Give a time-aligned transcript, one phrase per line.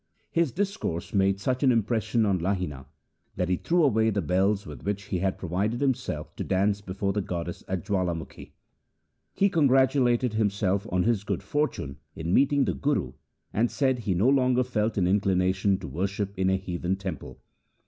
[0.31, 2.87] His discourse made such an impression on Lahina
[3.35, 7.13] that he threw away the bells with which he had provided himself to dance before
[7.13, 8.53] the goddess at J awalamukhi.
[9.31, 13.13] He congratulated himself on his good fortune in meeting the Guru,
[13.53, 17.39] and said he no longer felt an inclination to worship in a heathen temple.